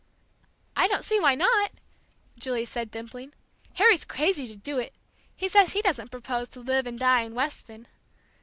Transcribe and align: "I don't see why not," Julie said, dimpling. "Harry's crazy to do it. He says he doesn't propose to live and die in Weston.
"I 0.75 0.87
don't 0.87 1.05
see 1.05 1.19
why 1.19 1.35
not," 1.35 1.73
Julie 2.39 2.65
said, 2.65 2.89
dimpling. 2.89 3.35
"Harry's 3.75 4.03
crazy 4.03 4.47
to 4.47 4.55
do 4.55 4.79
it. 4.79 4.95
He 5.35 5.47
says 5.47 5.73
he 5.73 5.81
doesn't 5.83 6.09
propose 6.09 6.49
to 6.49 6.59
live 6.59 6.87
and 6.87 6.97
die 6.97 7.21
in 7.21 7.35
Weston. 7.35 7.87